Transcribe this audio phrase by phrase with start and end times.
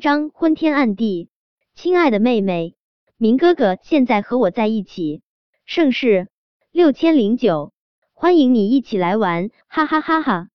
[0.00, 1.28] 章昏天暗地。
[1.74, 2.74] 亲爱的妹妹，
[3.16, 5.22] 明哥哥现在和我在一起，
[5.66, 6.28] 盛世
[6.72, 7.72] 六千零九，
[8.14, 10.48] 欢迎你一起来玩，哈哈哈哈！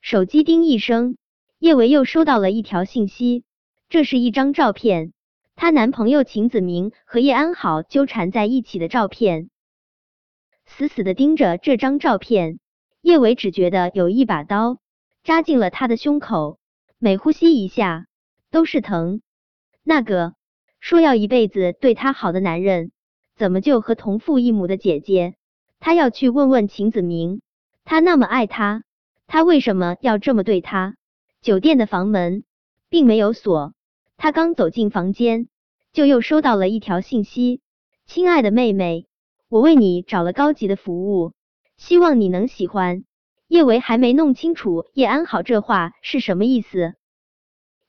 [0.00, 1.16] 手机叮一声，
[1.58, 3.44] 叶维又收到了一条信息，
[3.88, 5.12] 这是一张照片，
[5.54, 9.50] 她男朋友秦子明和叶安好纠缠在一起的照片。
[10.64, 12.58] 死死的盯着这张照片，
[13.02, 14.78] 叶维只觉得有一把刀
[15.22, 16.58] 扎进了他的胸口，
[16.98, 18.06] 每呼吸一下
[18.50, 19.20] 都是疼。
[19.82, 20.34] 那个
[20.80, 22.92] 说要一辈子对他好的男人，
[23.36, 25.34] 怎么就和同父异母的姐姐？
[25.80, 27.40] 他要去问问秦子明，
[27.84, 28.84] 他那么爱他。
[29.26, 30.96] 他为什么要这么对他？
[31.40, 32.44] 酒店的房门
[32.88, 33.74] 并没有锁，
[34.16, 35.48] 他刚走进房间，
[35.92, 37.60] 就又收到了一条信息
[38.06, 39.06] ：“亲爱的妹妹，
[39.48, 41.32] 我为你找了高级的服务，
[41.76, 43.04] 希望你能喜欢。”
[43.48, 46.94] 叶维还没弄清楚叶安好这话是什么意思。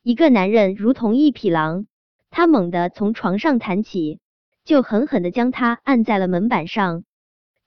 [0.09, 1.85] 一个男人如同一匹狼，
[2.31, 4.19] 他猛地从床上弹起，
[4.65, 7.03] 就狠狠的将他按在了门板上。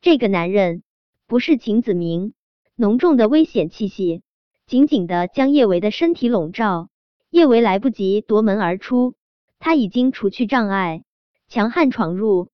[0.00, 0.82] 这个男人
[1.28, 2.34] 不是秦子明。
[2.74, 4.24] 浓重的危险气息
[4.66, 6.88] 紧紧的将叶维的身体笼罩，
[7.30, 9.14] 叶维来不及夺门而出，
[9.60, 11.04] 他已经除去障碍，
[11.46, 12.48] 强悍闯入。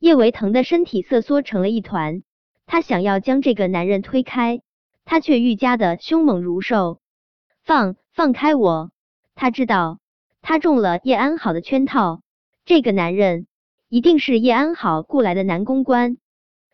[0.00, 2.24] 叶维疼的身体瑟缩成了一团，
[2.66, 4.60] 他想要将这个男人推开，
[5.04, 6.98] 他却愈加的凶猛如兽。
[7.62, 8.90] 放放开我！
[9.40, 10.00] 他知道
[10.42, 12.20] 他中了叶安好的圈套，
[12.66, 13.46] 这个男人
[13.88, 16.18] 一定是叶安好雇来的男公关。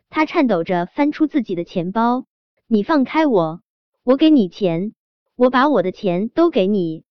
[0.09, 2.25] 他颤抖着翻出自己的钱包。
[2.67, 3.61] 你放开我，
[4.03, 4.91] 我给你钱，
[5.37, 7.05] 我把我的钱都给你。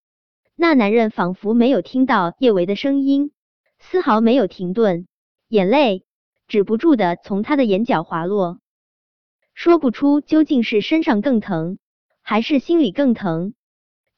[0.57, 3.33] 那男人仿佛没有听到叶维的声音，
[3.79, 5.07] 丝毫没有停顿，
[5.49, 6.05] 眼泪
[6.49, 8.59] 止不住的从他的眼角滑落，
[9.55, 11.79] 说不出究竟是身上更疼，
[12.21, 13.55] 还是心里更疼。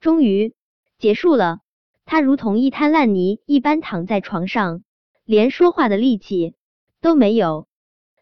[0.01, 0.55] 终于
[0.99, 1.61] 结束了，
[2.05, 4.83] 他如同一滩烂泥一般躺在床上，
[5.25, 6.57] 连说话的力气
[7.01, 7.69] 都没有。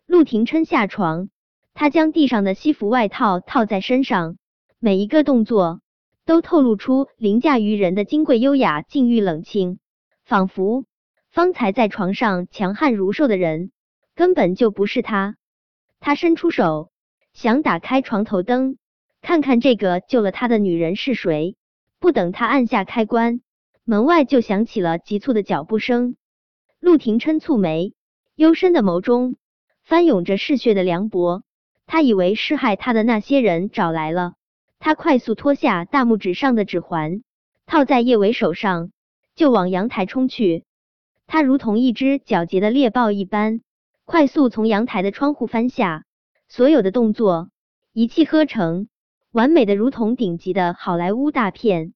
[0.06, 1.30] 陆廷琛下床。
[1.72, 4.38] 他将地上的西服外套套在身上，
[4.78, 5.82] 每一个动作
[6.24, 9.78] 都透露出凌驾于人的金贵优雅、静郁冷清，
[10.24, 10.86] 仿佛
[11.30, 13.72] 方才在床上强悍如兽的人
[14.14, 15.36] 根本就不是他。
[16.00, 16.90] 他伸出手
[17.34, 18.78] 想打开床头灯，
[19.20, 21.56] 看看这个救了他的女人是谁。
[22.06, 23.40] 不等他按下开关，
[23.82, 26.14] 门外就响起了急促的脚步声。
[26.78, 27.94] 陆廷琛蹙眉，
[28.36, 29.34] 幽深的眸中
[29.82, 31.42] 翻涌着嗜血的凉薄。
[31.84, 34.34] 他以为是害他的那些人找来了，
[34.78, 37.24] 他快速脱下大拇指上的指环，
[37.66, 38.92] 套在叶伟手上，
[39.34, 40.62] 就往阳台冲去。
[41.26, 43.62] 他如同一只狡黠的猎豹一般，
[44.04, 46.04] 快速从阳台的窗户翻下，
[46.46, 47.48] 所有的动作
[47.92, 48.88] 一气呵成，
[49.32, 51.94] 完美的如同顶级的好莱坞大片。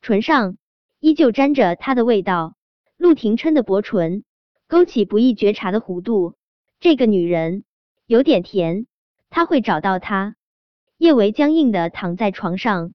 [0.00, 0.56] 唇上
[0.98, 2.54] 依旧沾着他的味道，
[2.96, 4.24] 陆廷琛的薄唇
[4.66, 6.34] 勾起不易觉察的弧度。
[6.78, 7.64] 这个女人
[8.06, 8.86] 有点甜。
[9.28, 10.34] 他会找到她。
[10.98, 12.92] 叶维僵硬的躺在床上，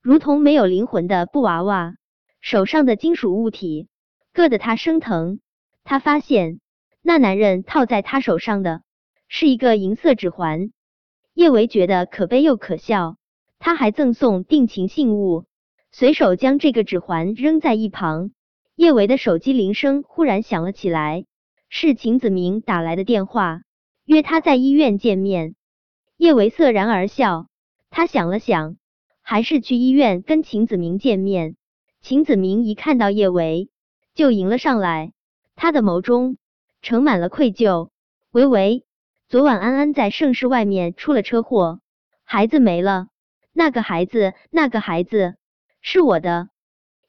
[0.00, 1.96] 如同没有灵魂的布娃娃，
[2.40, 3.88] 手上的金属物体
[4.32, 5.40] 硌得他生疼。
[5.84, 6.60] 他发现
[7.02, 8.82] 那男人套在他手上的
[9.28, 10.70] 是一个银色指环。
[11.34, 13.16] 叶维觉得可悲又可笑。
[13.58, 15.44] 他还赠送定情信物，
[15.96, 18.32] 随手将这个指环扔在一旁。
[18.74, 21.24] 叶维的手机铃声忽然响了起来，
[21.68, 23.60] 是秦子明打来的电话。
[24.04, 25.54] 约他在医院见面，
[26.16, 27.46] 叶维瑟然而笑。
[27.90, 28.76] 他想了想，
[29.22, 31.54] 还是去医院跟秦子明见面。
[32.00, 33.70] 秦子明一看到叶维，
[34.16, 35.12] 就迎了上来，
[35.54, 36.38] 他的眸中
[36.82, 37.90] 盛满了愧疚。
[38.32, 38.84] 维维，
[39.28, 41.78] 昨晚安安在盛世外面出了车祸，
[42.24, 43.06] 孩子没了。
[43.52, 45.36] 那个孩子，那个孩子
[45.86, 46.48] 是我的。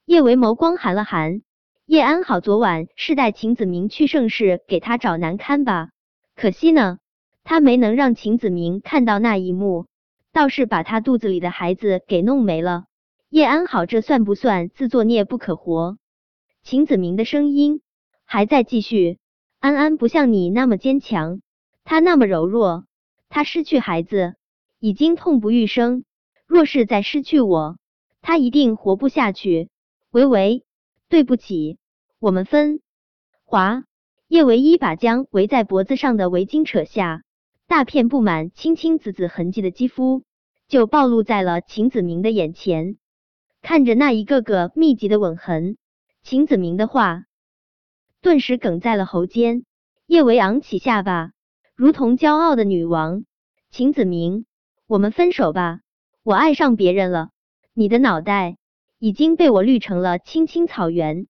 [0.04, 1.40] 叶维眸光寒了寒。
[1.86, 5.88] 叶安好昨晚是带秦子明去盛世给他找难堪吧？
[6.36, 6.98] 可惜呢，
[7.42, 9.86] 他没能让秦子明看到那一幕，
[10.30, 12.84] 倒是把他肚子里的孩子给弄没了。
[13.30, 15.96] 叶安好，这算不算自作孽不可活？
[16.62, 17.80] 秦子明的声音
[18.26, 19.18] 还在继续。
[19.58, 21.40] 安安不像你那么坚强，
[21.82, 22.84] 他那么柔弱。
[23.30, 24.34] 他失去孩子
[24.78, 26.04] 已经痛不欲生，
[26.46, 27.78] 若是再失去我，
[28.26, 29.68] 他一定活不下去。
[30.10, 30.64] 维维，
[31.08, 31.78] 对不起，
[32.18, 32.80] 我们分。
[33.44, 33.84] 华。
[34.26, 37.22] 叶唯一把将围在脖子上的围巾扯下，
[37.68, 40.24] 大片布满青青紫紫痕迹的肌肤
[40.66, 42.96] 就暴露在了秦子明的眼前。
[43.62, 45.76] 看着那一个个密集的吻痕，
[46.24, 47.26] 秦子明的话
[48.20, 49.64] 顿时哽在了喉间。
[50.08, 51.30] 叶维昂起下巴，
[51.76, 53.24] 如同骄傲的女王。
[53.70, 54.46] 秦子明，
[54.88, 55.78] 我们分手吧，
[56.24, 57.30] 我爱上别人了，
[57.78, 58.56] 你的脑袋。
[58.98, 61.26] 已经被我绿成了青青草原。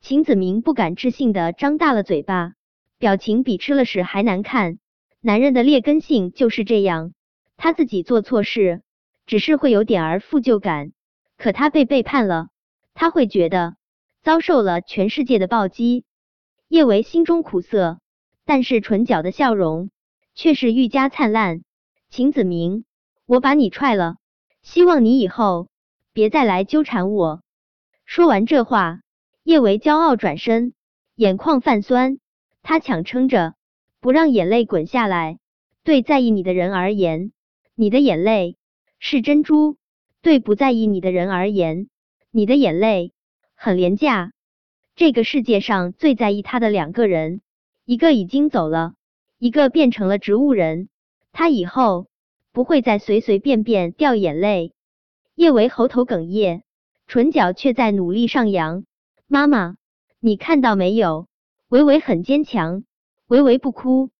[0.00, 2.54] 秦子明不敢置信的张大了嘴巴，
[2.98, 4.78] 表情比吃了屎还难看。
[5.20, 7.12] 男人的劣根性就是这样，
[7.58, 8.80] 他自己做错事，
[9.26, 10.92] 只是会有点儿负疚感，
[11.36, 12.48] 可他被背叛了，
[12.94, 13.76] 他会觉得
[14.22, 16.04] 遭受了全世界的暴击。
[16.68, 18.00] 叶维心中苦涩，
[18.46, 19.90] 但是唇角的笑容
[20.34, 21.62] 却是愈加灿烂。
[22.08, 22.86] 秦子明，
[23.26, 24.16] 我把你踹了，
[24.62, 25.68] 希望你以后
[26.14, 27.42] 别再来纠缠我。
[28.04, 29.00] 说完这话，
[29.42, 30.72] 叶维骄傲转身，
[31.16, 32.18] 眼眶泛酸，
[32.62, 33.54] 他强撑着
[33.98, 35.40] 不让眼泪滚下来。
[35.82, 37.32] 对在意你的人而言，
[37.74, 38.56] 你的眼泪
[39.00, 39.74] 是珍珠；
[40.22, 41.88] 对不在意你的人而言，
[42.30, 43.12] 你的眼泪
[43.56, 44.30] 很廉价。
[44.94, 47.40] 这个世界上最在意他的两个人，
[47.84, 48.94] 一个已经走了，
[49.36, 50.88] 一个变成了植物人。
[51.32, 52.06] 他以后
[52.52, 54.73] 不会再随随便便掉眼泪。
[55.34, 56.62] 叶维喉头哽咽，
[57.08, 58.84] 唇角却在努力上扬。
[59.26, 59.76] 妈妈，
[60.20, 61.26] 你看到没有？
[61.68, 62.84] 维维很坚强，
[63.26, 64.10] 维维不哭。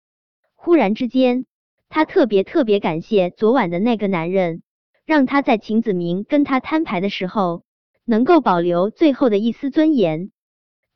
[0.57, 1.47] 忽然之间，
[1.89, 4.63] 他特别特别感谢昨晚的那个男人，
[5.07, 7.63] 让他在秦子明跟他摊牌的时候，
[8.05, 10.33] 能够保留最后的一丝尊严。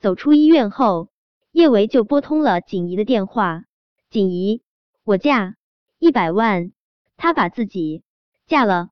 [0.00, 1.10] 走出医院后，
[1.52, 3.62] 叶维就拨通了锦怡的电话。
[4.10, 4.62] 锦怡，
[5.04, 5.54] 我嫁
[6.00, 6.72] 一百万，
[7.16, 8.02] 他把自己
[8.48, 8.90] 嫁了。